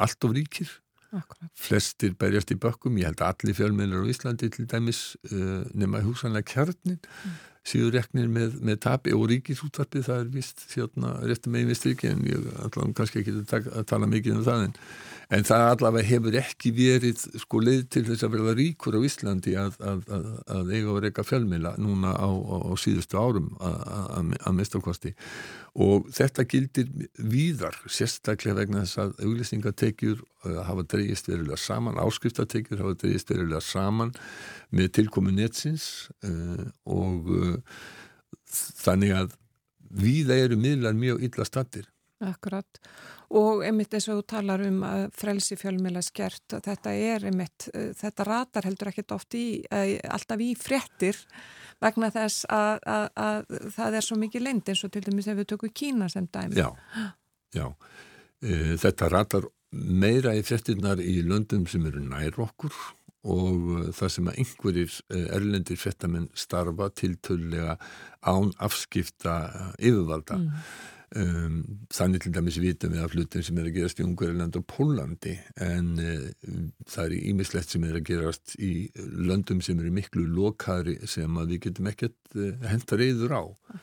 allt 0.00 0.24
of 0.24 0.36
ríkir. 0.36 0.70
Akkurat. 1.08 1.48
flestir 1.56 2.12
berjast 2.20 2.50
í 2.52 2.56
bökkum. 2.60 2.98
Ég 3.00 3.08
held 3.08 3.22
að 3.24 3.30
allir 3.32 3.56
fjölmiðlar 3.56 4.02
á 4.04 4.12
Íslandi 4.12 4.50
til 4.52 4.66
dæmis 4.68 4.98
uh, 5.30 5.62
nema 5.72 6.02
húsanlega 6.04 6.50
kjarnin 6.52 6.98
mm 7.00 7.38
síður 7.68 7.98
reknir 7.98 8.30
með, 8.32 8.56
með 8.64 8.80
tapi 8.86 9.14
og 9.16 9.28
ríkisútvarpið 9.32 10.08
það 10.08 10.22
er 10.22 10.32
vist 10.32 10.64
þjóðna 10.72 11.12
réttum 11.28 11.54
megin 11.54 11.70
við 11.72 11.80
strykki 11.82 12.10
en 12.12 12.24
ég 12.28 12.48
allavega 12.56 12.96
kannski 13.00 13.22
ekki 13.22 13.36
að 13.68 13.86
tala 13.90 14.08
mikið 14.10 14.38
um 14.38 14.44
það 14.46 14.64
en, 14.66 14.74
en 15.38 15.46
það 15.50 15.66
allavega 15.74 16.10
hefur 16.12 16.38
ekki 16.42 16.72
verið 16.78 17.24
sko 17.44 17.62
leið 17.64 17.84
til 17.94 18.04
þess 18.08 18.26
að 18.26 18.34
verða 18.36 18.56
ríkur 18.58 18.98
á 18.98 19.00
Íslandi 19.10 19.56
að, 19.60 19.78
að, 19.92 20.02
að, 20.16 20.28
að 20.56 20.74
eiga 20.74 20.94
og 20.94 21.00
reyka 21.04 21.26
fjölmila 21.26 21.74
núna 21.80 22.14
á, 22.16 22.28
á, 22.28 22.56
á 22.68 22.72
síðustu 22.80 23.20
árum 23.20 23.52
að 23.60 24.52
mistakosti 24.56 25.14
og 25.78 26.08
þetta 26.14 26.44
gildir 26.48 26.88
víðar 27.20 27.76
sérstaklega 27.86 28.56
vegna 28.62 28.82
þess 28.82 29.00
að 29.02 29.12
auglýsingatekjur 29.26 30.22
uh, 30.22 30.60
hafa 30.66 30.84
dreyist 30.90 31.28
verulega 31.30 31.58
saman 31.60 32.00
áskriftatekjur 32.02 32.82
hafa 32.82 32.96
dreyist 33.02 33.30
verulega 33.30 33.62
saman 33.62 34.14
með 34.74 34.90
tilkomi 34.98 35.34
netsins 35.36 36.08
uh, 36.26 36.66
og 36.88 37.30
uh, 37.30 37.57
þannig 38.84 39.14
að 39.16 39.38
víða 39.88 40.36
eru 40.46 40.58
miðlar 40.60 40.96
mjög 40.98 41.22
illa 41.28 41.46
stattir 41.48 41.88
Akkurat 42.18 42.80
og 43.38 43.60
einmitt 43.62 43.92
eins 43.94 44.08
og 44.08 44.18
þú 44.18 44.24
talar 44.32 44.62
um 44.66 44.80
að 44.88 45.04
frelsi 45.14 45.54
fjölmjöla 45.60 46.00
skert 46.02 46.56
þetta 46.64 46.94
er 46.96 47.28
einmitt, 47.28 47.68
uh, 47.74 47.92
þetta 47.94 48.26
ratar 48.26 48.66
heldur 48.66 48.90
ekkert 48.90 49.14
oft 49.14 49.36
í, 49.38 49.62
uh, 49.68 49.94
alltaf 50.08 50.42
í 50.42 50.54
frettir 50.58 51.20
vegna 51.82 52.10
þess 52.14 52.46
að, 52.50 52.80
að, 52.88 53.06
að 53.22 53.70
það 53.76 53.98
er 53.98 54.06
svo 54.06 54.18
mikið 54.18 54.44
lind 54.46 54.70
eins 54.70 54.84
og 54.86 54.92
til 54.94 55.04
dæmis 55.06 55.30
ef 55.30 55.38
við 55.38 55.50
tökum 55.52 55.74
Kína 55.74 56.08
sem 56.10 56.26
dæmi. 56.26 56.58
Já, 56.58 56.68
já. 57.54 57.66
E, 58.42 58.76
þetta 58.78 59.10
ratar 59.12 59.48
meira 59.70 60.34
í 60.36 60.42
frettinnar 60.46 61.02
í 61.02 61.20
löndum 61.26 61.66
sem 61.70 61.86
eru 61.86 62.02
nær 62.02 62.38
okkur 62.42 62.74
og 63.28 63.88
það 63.96 64.14
sem 64.14 64.28
að 64.30 64.38
einhverjir 64.42 64.92
e, 65.12 65.24
erlendir 65.36 65.80
frettamenn 65.80 66.28
starfa 66.38 66.88
til 66.96 67.18
tullega 67.24 67.78
án 68.26 68.54
afskipta 68.64 69.40
yfirvalda. 69.78 70.38
Mm. 70.38 70.62
Um, 71.16 71.86
þannig 71.88 72.20
til 72.20 72.34
dæmis 72.36 72.58
vitum 72.60 72.92
við 72.92 73.00
að 73.00 73.14
flutin 73.14 73.44
sem 73.46 73.56
er 73.56 73.70
að 73.70 73.76
gerast 73.78 74.00
í 74.02 74.04
Ungverðurland 74.04 74.58
og 74.58 74.64
Pólandi 74.68 75.30
en 75.64 75.86
uh, 76.04 76.26
það 76.84 77.06
er 77.06 77.14
ímislegt 77.30 77.72
sem 77.72 77.86
er 77.88 77.96
að 77.96 78.04
gerast 78.10 78.52
í 78.60 78.72
löndum 79.16 79.62
sem 79.64 79.80
eru 79.80 79.88
miklu 79.96 80.26
lokari 80.28 80.98
sem 81.08 81.38
að 81.40 81.54
við 81.54 81.62
getum 81.64 81.88
ekkert 81.88 82.36
uh, 82.36 82.50
henta 82.68 82.98
reyður 83.00 83.32
á 83.40 83.42
okay. 83.48 83.80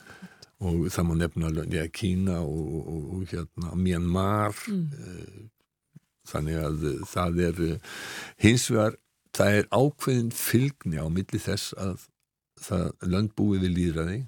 og 0.70 0.86
það 0.94 1.08
má 1.08 1.12
nefna 1.24 1.50
ja, 1.74 1.88
Kína 1.90 2.36
og, 2.44 2.76
og, 2.84 3.10
og 3.16 3.26
hérna, 3.32 3.74
Myanmar 3.74 4.62
mm. 4.70 4.86
uh, 4.94 5.90
þannig 6.30 6.62
að 6.62 6.88
það 7.10 7.42
er 7.48 7.60
hins 8.46 8.70
vegar 8.70 9.00
það 9.36 9.58
er 9.60 9.66
ákveðin 9.70 10.30
fylgni 10.34 11.00
á 11.00 11.06
milli 11.12 11.40
þess 11.40 11.74
að 11.80 12.06
það 12.66 13.08
lönd 13.12 13.34
búið 13.36 13.66
við 13.66 13.74
líðræði 13.78 14.20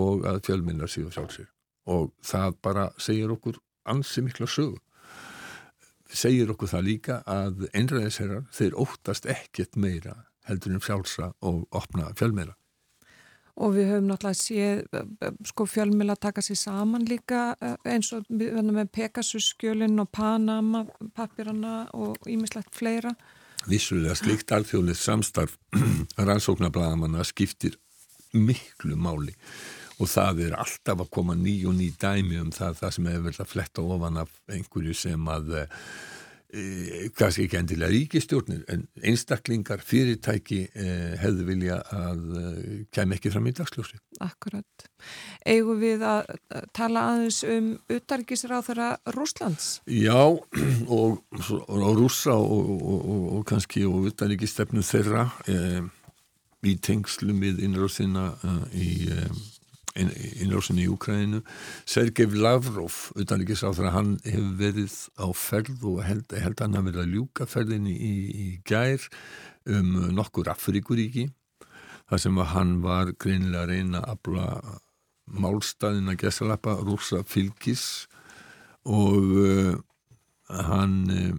og 0.00 0.28
að 0.28 0.44
fjölminnar 0.46 0.90
séu 0.90 1.10
sjálfsög 1.12 1.50
og 1.90 2.12
það 2.24 2.56
bara 2.64 2.86
segir 3.00 3.32
okkur 3.34 3.58
ansi 3.90 4.22
mikla 4.24 4.48
sög 4.48 4.78
segir 6.10 6.50
okkur 6.52 6.70
það 6.70 6.86
líka 6.86 7.18
að 7.28 7.66
einræðisherrar 7.74 8.46
þeir 8.54 8.78
óttast 8.80 9.28
ekkert 9.30 9.76
meira 9.76 10.16
heldur 10.48 10.74
en 10.74 10.84
fjálsa 10.84 11.32
og 11.46 11.66
opna 11.76 12.10
fjölmeira 12.18 12.56
og 13.60 13.74
við 13.76 13.90
höfum 13.90 14.08
náttúrulega 14.08 14.40
séð 14.40 15.50
sko 15.50 15.66
fjölmeila 15.68 16.16
taka 16.16 16.42
sér 16.44 16.56
saman 16.56 17.04
líka 17.08 17.50
eins 17.84 18.12
og 18.16 18.24
við 18.30 18.54
verðum 18.56 18.78
með 18.78 18.92
Pegasus 18.96 19.50
skjölinn 19.52 20.00
og 20.00 20.08
Panama 20.14 20.86
papirana 21.16 21.82
og 21.92 22.30
ímislegt 22.30 22.72
fleira 22.78 23.12
Vissulega 23.68 24.16
slikt 24.16 24.52
alþjóðlega 24.56 24.96
samstarf 24.96 25.58
rannsóknarblæðamanna 26.28 27.26
skiptir 27.28 27.76
miklu 28.32 28.96
máli 28.96 29.34
og 30.00 30.08
það 30.08 30.46
er 30.46 30.56
alltaf 30.56 31.02
að 31.04 31.10
koma 31.12 31.36
ný 31.36 31.58
og 31.68 31.74
ný 31.76 31.90
dæmi 32.00 32.38
um 32.40 32.52
það, 32.54 32.78
það 32.80 32.94
sem 32.96 33.08
hefur 33.10 33.26
verið 33.26 33.42
að 33.44 33.50
fletta 33.50 33.84
ofan 33.84 34.20
af 34.22 34.30
einhverju 34.48 34.94
sem 34.96 35.28
að 35.28 35.52
e, 35.60 35.64
kannski 37.14 37.44
ekki 37.46 37.58
endilega 37.60 37.92
ríkistjórnir 37.92 38.64
en 38.72 38.86
einstaklingar, 39.06 39.82
fyrirtæki 39.86 40.60
e, 40.74 40.86
hefðu 41.20 41.46
vilja 41.46 41.76
að 41.94 42.24
e, 42.40 42.46
kem 42.94 43.14
ekki 43.14 43.30
fram 43.30 43.46
í 43.46 43.54
dagsljósi. 43.54 44.00
Akkurat. 44.24 44.86
Egu 45.46 45.76
við 45.80 46.02
að 46.06 46.32
tala 46.76 47.06
aðeins 47.12 47.40
um 47.46 47.70
utargisráþara 47.92 48.90
Rúslands? 49.14 49.70
Já 49.86 50.18
og, 50.98 51.22
og 51.30 51.86
rúsa 52.00 52.34
og, 52.34 52.74
og, 52.82 53.08
og 53.38 53.46
kannski 53.48 53.86
og 53.86 54.10
utargistefnu 54.10 54.82
þeirra 54.86 55.28
í 56.66 56.76
tengslum 56.84 57.40
við 57.40 57.62
innráðsina 57.64 58.26
uh, 58.36 58.64
í 58.76 59.08
innráðsina 59.98 60.84
í 60.84 60.88
Úkræninu 60.90 61.40
Sergei 61.88 62.28
Lavrov, 62.30 63.10
utanrikiðsáþur 63.18 63.90
hann 63.94 64.12
hefur 64.24 64.52
verið 64.60 64.96
á 65.18 65.26
ferð 65.34 65.86
og 65.90 66.02
held, 66.06 66.30
held 66.30 66.62
hann 66.62 66.78
að 66.78 66.90
verið 66.90 67.02
að 67.04 67.16
ljúka 67.16 67.48
ferðinni 67.50 67.96
í, 67.96 68.14
í 68.30 68.48
gær 68.68 69.08
um 69.70 70.12
nokkur 70.14 70.50
Afrikuríki 70.52 71.26
þar 72.10 72.22
sem 72.22 72.38
hann 72.52 72.78
var 72.84 73.12
greinilega 73.18 73.66
að 73.66 73.74
reyna 73.74 74.00
að 74.04 74.14
abla 74.14 74.46
málstæðin 75.30 76.10
að 76.10 76.22
gesalappa 76.24 76.74
rúsa 76.82 77.22
fylgis 77.26 78.06
og 78.88 79.36
uh, 79.38 79.74
hann 80.50 80.96
uh, 81.14 81.36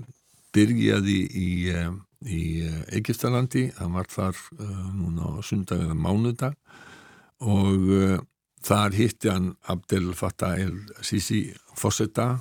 byrjaði 0.55 1.17
í, 1.27 1.50
uh, 1.74 1.91
í 2.27 2.43
Egiptalandi, 2.96 3.70
hann 3.79 3.96
var 3.96 4.08
þar 4.12 4.38
núna 4.96 5.36
á 5.36 5.43
sundag 5.43 5.88
eða 5.88 5.98
mánudag 5.98 6.55
og 7.41 7.88
þar 8.65 8.96
hitti 8.98 9.32
hann 9.32 9.51
Abdel 9.72 10.12
Fattah 10.18 10.60
el-Sisi 10.62 11.44
Fossetta 11.77 12.36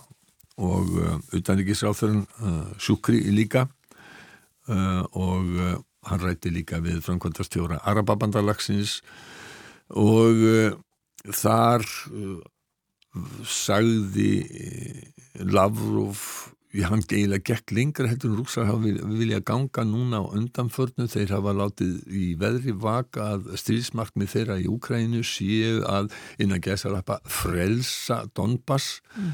og 0.60 0.90
utanrikiðsráþurinn 1.36 2.26
Sjúkri 2.76 3.22
líka. 3.32 3.64
Og 4.68 5.46
hann 6.10 6.20
rætti 6.20 6.52
líka 6.52 6.82
við 6.84 7.00
framkvæmdarstjóra 7.06 7.80
Arababandalagsins. 7.88 8.98
Og 9.96 10.44
þar 11.28 11.84
uh, 12.14 12.40
sagði 13.44 14.32
uh, 14.46 15.02
Lavrov 15.50 16.20
hann 16.78 17.02
eiginlega 17.02 17.42
gekk 17.50 17.72
lengra 17.74 18.08
heldur 18.10 18.30
en 18.30 18.38
rúksar 18.38 18.68
hafa 18.68 18.92
viljað 19.10 19.42
ganga 19.48 19.82
núna 19.86 20.20
á 20.22 20.30
undanförnu 20.38 21.08
þeir 21.10 21.32
hafa 21.34 21.54
látið 21.58 21.96
í 22.14 22.26
veðri 22.38 22.74
vaka 22.78 23.32
að 23.34 23.48
stríðsmarkmið 23.58 24.30
þeirra 24.34 24.58
í 24.62 24.68
Úkrænu 24.70 25.22
séu 25.26 25.80
að 25.90 26.12
innan 26.38 26.62
gæsarappa 26.62 27.18
frelsa 27.26 28.22
Donbass 28.38 29.00
mm. 29.16 29.32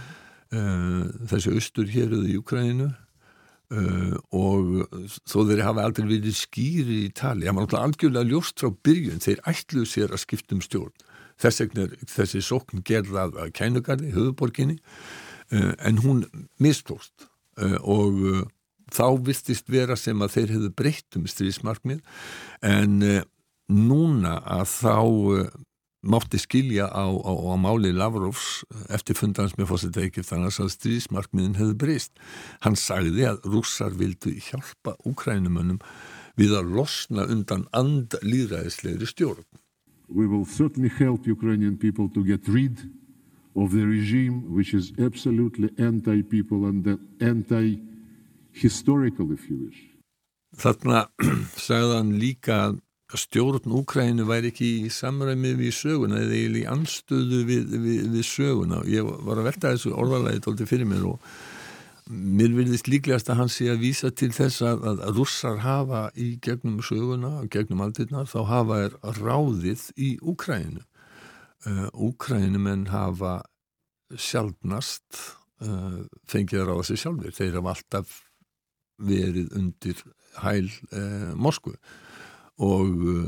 uh, 0.56 1.02
þessi 1.28 1.52
austur 1.52 1.92
héruð 1.92 2.30
í 2.32 2.38
Úkrænu 2.40 2.88
uh, 2.88 4.16
og 4.32 4.86
þó 5.28 5.38
þeir 5.50 5.66
hafa 5.66 5.84
aldrei 5.84 6.08
verið 6.14 6.40
skýri 6.40 7.02
í 7.04 7.12
tali 7.12 7.44
það 7.44 7.58
var 7.58 7.66
náttúrulega 7.66 7.90
algjörlega 7.90 8.30
ljóst 8.32 8.64
frá 8.64 8.72
byrjun 8.88 9.24
þeir 9.28 9.44
ætluð 9.52 9.92
sér 9.92 10.16
að 10.16 10.24
skiptum 10.24 10.64
stjórn 10.64 10.96
þess 11.36 11.60
vegna 11.66 11.90
þessi 12.08 12.40
sókn 12.40 12.80
gerða 12.80 13.28
að 13.28 13.52
kænugarði, 13.60 14.14
höfuborginni 14.16 14.80
en 15.52 16.00
hún 16.02 16.24
mistóst 16.62 17.28
uh, 17.60 17.78
og 17.82 18.20
uh, 18.26 18.42
þá 18.92 19.06
vistist 19.26 19.70
vera 19.70 19.96
sem 19.98 20.20
að 20.22 20.34
þeir 20.36 20.56
hefðu 20.56 20.72
breytt 20.78 21.18
um 21.18 21.26
stríðsmarkmið. 21.30 22.02
En 22.64 23.00
núna 23.66 24.36
að 24.46 24.68
þá 24.70 24.96
mátti 26.06 26.38
skilja 26.38 26.86
á, 26.86 27.06
á, 27.10 27.32
á 27.34 27.54
máli 27.58 27.90
Lavrovs 27.90 28.62
eftir 28.94 29.18
fundarins 29.18 29.56
með 29.58 29.72
fósita 29.72 30.04
Egip 30.04 30.26
þannig 30.28 30.54
að 30.54 30.70
stríðsmarkmiðin 30.76 31.58
hefði 31.58 31.78
breyst. 31.82 32.14
Hann 32.62 32.78
sagði 32.78 33.26
að 33.30 33.42
rússar 33.50 33.96
vildu 33.98 34.36
hjálpa 34.38 34.96
úkrænumönnum 35.08 35.80
við 36.38 36.54
að 36.58 36.74
losna 36.78 37.26
undan 37.32 37.66
andlýðræðislegri 37.76 39.08
stjórn. 39.08 39.46
We 40.08 40.28
will 40.30 40.46
certainly 40.46 40.88
help 40.88 41.26
Ukrainian 41.26 41.76
people 41.76 42.08
to 42.14 42.22
get 42.22 42.46
rid 42.46 42.78
of 42.78 43.05
the 43.64 43.84
regime 43.84 44.52
which 44.52 44.74
is 44.74 44.92
absolutely 44.98 45.70
anti-people 45.78 46.66
and 46.66 46.98
anti-historical 47.20 49.32
if 49.32 49.48
you 49.48 49.56
wish. 49.66 49.80
Þarna 50.56 51.06
sagðan 51.68 52.18
líka 52.20 52.54
að 52.66 52.80
stjórn 53.16 53.72
Úkrænu 53.80 54.24
væri 54.28 54.48
ekki 54.52 54.68
í 54.84 54.86
samræmi 54.92 55.54
við 55.58 55.72
söguna 55.76 56.16
eða 56.24 56.36
í 56.60 56.62
anstöðu 56.68 57.38
við, 57.48 57.62
við, 57.80 58.00
við 58.14 58.24
söguna. 58.26 58.82
Ég 58.90 59.02
var 59.06 59.40
að 59.40 59.48
velta 59.50 59.74
þessu 59.74 59.90
orðalagi 59.94 60.42
tólti 60.44 60.64
fyrir 60.68 60.88
mér 60.90 61.04
og 61.12 61.18
Mér 62.06 62.52
vilðist 62.54 62.86
líklegast 62.86 63.26
að 63.32 63.40
hann 63.40 63.48
sé 63.50 63.64
að 63.66 63.80
vísa 63.82 64.12
til 64.14 64.28
þess 64.30 64.62
að, 64.62 64.84
að 65.02 65.16
russar 65.18 65.56
hafa 65.58 66.04
í 66.14 66.36
gegnum 66.38 66.78
söguna, 66.78 67.40
gegnum 67.50 67.82
aldirnar, 67.82 68.28
þá 68.30 68.46
hafa 68.46 68.76
er 68.84 68.94
ráðið 69.18 69.82
í 69.98 70.12
Úkræninu. 70.22 70.84
Uh, 71.66 71.88
Úkrænumenn 71.92 72.86
hafa 72.92 73.40
sjálfnast 74.14 75.18
uh, 75.66 76.04
fengið 76.30 76.62
að 76.62 76.68
ráða 76.70 76.84
sig 76.86 77.00
sjálfur. 77.02 77.34
Þeir 77.34 77.58
hafa 77.58 77.74
alltaf 77.74 78.20
verið 79.02 79.50
undir 79.56 80.02
hæl 80.40 80.68
uh, 80.92 81.32
Moskvu 81.34 81.74
og 82.62 83.02
uh, 83.02 83.26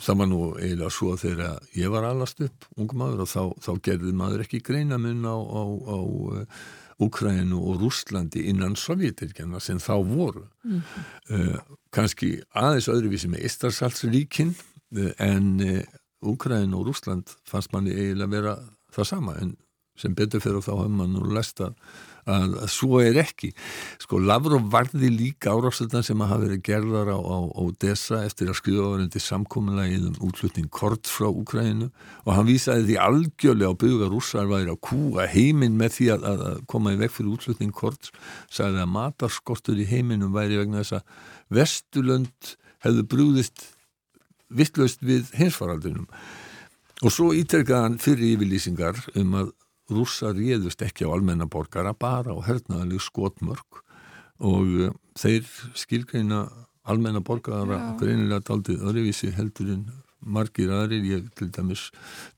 það 0.00 0.20
var 0.20 0.28
nú 0.30 0.40
eiginlega 0.58 0.92
svo 0.92 1.16
þegar 1.20 1.58
ég 1.76 1.92
var 1.92 2.06
allast 2.08 2.40
upp, 2.44 2.66
ungum 2.76 3.02
maður, 3.02 3.24
og 3.24 3.30
þá, 3.30 3.42
þá 3.64 3.72
gerði 3.88 4.14
maður 4.16 4.44
ekki 4.44 4.62
greina 4.64 4.98
mun 5.00 5.24
á, 5.24 5.36
á, 5.36 5.62
á 5.66 5.98
uh, 5.98 6.64
Úkrænu 7.02 7.58
og 7.58 7.80
Rústlandi 7.80 8.44
innan 8.52 8.76
Sovjetirkjana 8.78 9.60
sem 9.60 9.80
þá 9.82 9.94
voru 10.06 10.44
mm 10.64 10.80
-hmm. 10.80 11.34
uh, 11.34 11.76
kannski 11.90 12.42
aðeins 12.54 12.88
öðruvísi 12.92 13.28
með 13.32 13.48
Ístarsalsríkin 13.48 14.54
uh, 14.96 15.10
en 15.18 15.82
Úkrænu 16.22 16.78
og 16.78 16.88
Rústland 16.90 17.34
fannst 17.48 17.72
manni 17.74 17.94
eiginlega 17.94 18.32
vera 18.32 18.56
það 18.94 19.08
sama 19.08 19.36
en 19.42 19.56
sem 19.98 20.14
betur 20.16 20.40
fyrir 20.42 20.64
þá 20.64 20.72
hafði 20.72 20.96
mann 20.96 21.12
nú 21.14 21.26
lesta 21.28 21.72
að, 22.24 22.54
að 22.62 22.68
svo 22.70 23.00
er 23.02 23.18
ekki. 23.20 23.50
Sko 24.00 24.20
Lavrov 24.22 24.68
varði 24.72 25.10
líka 25.12 25.52
árástöðan 25.52 26.06
sem 26.06 26.22
að 26.22 26.30
hafa 26.30 26.44
verið 26.46 26.62
gerðar 26.68 27.10
á, 27.12 27.18
á 27.18 27.38
Odessa 27.62 28.22
eftir 28.26 28.50
að 28.50 28.58
skrifa 28.60 28.88
varandi 28.94 29.22
samkominlegið 29.22 30.08
um 30.10 30.16
útlutning 30.28 30.70
kort 30.72 31.10
frá 31.10 31.28
Ukraínu 31.28 31.90
og 31.90 32.32
hann 32.36 32.48
vísaði 32.48 32.88
því 32.88 32.98
algjörlega 33.08 33.74
á 33.74 33.80
byggja 33.82 34.10
rússar 34.12 34.50
væri 34.50 34.72
að 34.72 34.80
kúa 34.88 35.28
heiminn 35.34 35.76
með 35.80 35.98
því 35.98 36.08
að, 36.16 36.26
að 36.32 36.64
koma 36.72 36.94
í 36.94 37.02
veg 37.02 37.12
fyrir 37.12 37.34
útlutning 37.36 37.76
kort 37.76 38.12
sagði 38.48 38.84
að 38.86 38.92
matarskortur 38.96 39.82
í 39.82 39.88
heiminum 39.90 40.34
væri 40.36 40.62
vegna 40.62 40.82
þess 40.82 41.00
að 41.00 41.30
Vesturlönd 41.52 42.54
hefðu 42.82 43.06
brúðist 43.10 43.66
vittlaust 44.56 45.02
við 45.04 45.32
hinsfaraldunum 45.38 46.08
og 47.02 47.10
svo 47.10 47.32
ítrekkaði 47.34 47.88
hann 47.88 47.98
fyrir 48.02 48.36
yfirlýsingar 48.36 48.98
um 49.18 49.38
að 49.40 49.52
rússar 49.92 50.36
réðust 50.36 50.82
ekki 50.84 51.06
á 51.08 51.12
almennaborgara 51.14 51.94
bara 51.98 52.34
á 52.34 52.38
hernaðaleg 52.46 53.02
skotmörk. 53.02 53.82
Og 54.42 54.68
uh, 54.86 54.92
þeir 55.18 55.48
skilgreina 55.78 56.46
almennaborgara 56.88 57.96
greinilega 58.00 58.42
taldið 58.46 58.86
öðruvísi 58.86 59.32
heldurinn 59.36 59.88
margir 60.22 60.70
aðrir, 60.70 61.02
ég 61.02 61.26
til 61.34 61.50
dæmis 61.50 61.88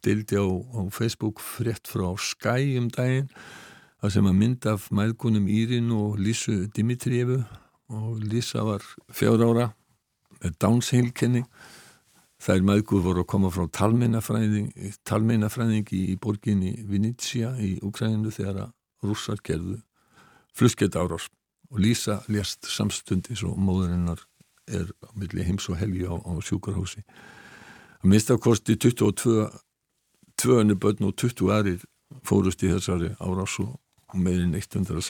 deildi 0.04 0.40
á, 0.40 0.44
á 0.48 0.80
Facebook 0.88 1.40
frétt 1.44 1.88
frá 1.88 2.08
Sky 2.16 2.78
um 2.80 2.88
daginn 2.92 3.28
það 4.00 4.14
sem 4.16 4.28
að 4.28 4.38
mynda 4.40 4.74
af 4.76 4.90
mælgunum 4.92 5.48
Írin 5.48 5.92
og 5.96 6.18
Lísu 6.20 6.66
Dimitrijevu. 6.76 7.42
Og 7.92 8.20
Lísa 8.24 8.64
var 8.64 8.84
fjár 9.12 9.42
ára 9.44 9.66
með 10.40 10.56
dánsheilkenning 10.60 11.44
Þær 12.42 12.64
maðgur 12.66 13.04
voru 13.04 13.22
að 13.22 13.30
koma 13.30 13.50
frá 13.54 13.68
talmeinafræðing 13.78 15.88
í 15.94 16.16
borginni 16.20 16.72
Vinitsja 16.88 17.54
í 17.62 17.76
Ukraínu 17.82 18.30
þegar 18.34 18.66
að 18.66 18.72
rússar 19.06 19.38
gerðu 19.44 19.78
fluskett 20.54 20.96
árás 20.96 21.28
og 21.70 21.80
Lísa 21.80 22.20
lést 22.28 22.66
samstundis 22.70 23.42
og 23.46 23.58
móðurinnar 23.58 24.22
er 24.66 24.90
á 25.04 25.10
milli 25.18 25.44
heims 25.44 25.68
og 25.68 25.78
helgi 25.80 26.06
á, 26.06 26.14
á 26.14 26.32
sjúkarhósi. 26.40 27.02
Að 28.02 28.10
minnstakosti 28.12 28.76
22 28.76 29.48
tvönu 30.40 30.78
börn 30.80 31.08
og 31.08 31.16
20 31.16 31.52
aðrir 31.52 31.84
fórust 32.24 32.62
í 32.62 32.70
þessari 32.72 33.12
árás 33.18 33.58
og 33.62 33.74
meirinn 34.14 34.54
100 34.54 35.02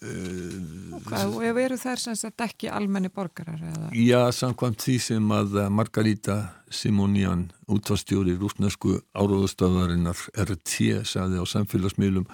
særðust. 0.00 0.94
Okay, 1.00 1.50
og 1.52 1.60
eru 1.60 1.76
þær 1.80 2.00
sem 2.00 2.16
sagt 2.16 2.44
ekki 2.44 2.70
almenni 2.72 3.10
borgarar? 3.12 3.60
Eða? 3.60 3.90
Já, 3.96 4.20
samkvæmt 4.32 4.80
því 4.84 4.96
sem 5.04 5.34
að 5.36 5.58
Margarita 5.72 6.38
Simonian, 6.70 7.48
útvastjóri 7.70 8.36
rúsnesku 8.40 8.98
áróðustöðarinnar 9.12 10.24
RT, 10.46 11.04
saði 11.08 11.40
á 11.40 11.44
samfélagsmiðlum 11.44 12.28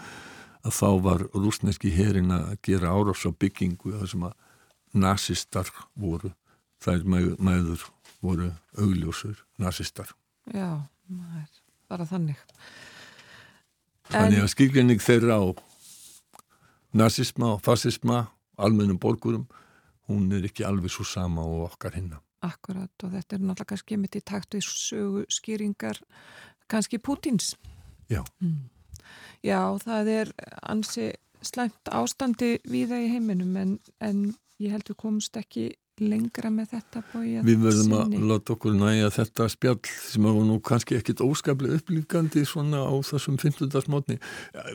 að 0.66 0.74
þá 0.78 0.88
var 1.04 1.26
rúsneski 1.34 1.92
herin 1.94 2.32
að 2.34 2.56
gera 2.66 2.94
árás 2.94 3.26
á 3.26 3.30
byggingu 3.30 3.94
þar 3.98 4.10
sem 4.10 4.26
að 4.26 4.34
nazistar 4.96 5.70
voru 5.94 6.32
þær 6.82 7.04
mæður 7.06 7.86
voru 8.24 8.50
augljósur 8.78 9.38
nazistar 9.60 10.10
Já, 10.54 10.86
bara 11.90 12.06
þannig 12.08 12.40
Þannig 14.06 14.44
að 14.44 14.52
skilgrinning 14.52 15.02
þeirra 15.02 15.38
á 15.42 15.44
nazisma 16.96 17.54
og 17.54 17.62
fasisma, 17.64 18.26
almennum 18.58 18.98
borgurum, 18.98 19.46
hún 20.08 20.30
er 20.32 20.46
ekki 20.46 20.64
alveg 20.66 20.92
svo 20.92 21.04
sama 21.04 21.44
og 21.44 21.66
okkar 21.70 21.96
hinna. 21.98 22.20
Akkurat 22.46 23.04
og 23.04 23.12
þetta 23.14 23.36
er 23.36 23.42
náttúrulega 23.42 23.70
kannski 23.72 23.98
mitt 23.98 24.16
í 24.16 24.22
takt 24.22 24.54
við 24.54 24.66
skýringar 25.32 26.00
kannski 26.70 26.98
Pútins. 26.98 27.54
Já. 28.10 28.22
Mm. 28.40 28.68
Já, 29.42 29.60
það 29.82 30.10
er 30.12 30.32
ansi 30.62 31.12
slæmt 31.44 31.90
ástandi 31.92 32.56
við 32.66 32.92
það 32.92 33.04
í 33.04 33.10
heiminum 33.14 33.56
en, 33.60 33.74
en 34.00 34.22
ég 34.62 34.72
held 34.74 34.88
við 34.90 34.98
komumst 35.02 35.36
ekki 35.38 35.70
lengra 36.02 36.50
með 36.52 36.74
þetta 36.74 37.02
bói 37.12 37.42
Við 37.46 37.62
verðum 37.62 37.94
að 37.98 38.16
láta 38.30 38.54
okkur 38.56 38.76
næja 38.76 39.12
þetta 39.14 39.48
spjall 39.52 39.78
sem 39.86 40.26
var 40.28 40.40
nú 40.48 40.58
kannski 40.64 40.98
ekkit 40.98 41.22
óskaplega 41.24 41.80
upplýfgandi 41.80 42.44
svona 42.48 42.84
á 42.84 42.94
þessum 43.06 43.38
15. 43.40 43.70
mótni. 43.92 44.18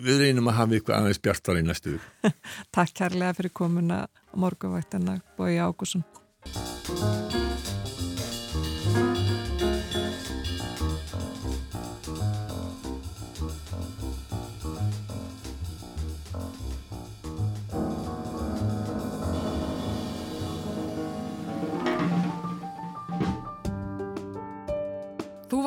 Við 0.01 0.25
reynum 0.25 0.49
að 0.51 0.57
hafa 0.61 0.79
eitthvað 0.79 0.97
aðeins 1.01 1.21
bjartar 1.27 1.61
í 1.61 1.67
næstu. 1.67 1.99
Takk 2.75 2.97
kærlega 3.03 3.37
fyrir 3.41 3.55
komuna 3.61 4.01
morgunvættina 4.33 5.19
bói 5.37 5.55
Ágússon. 5.61 6.05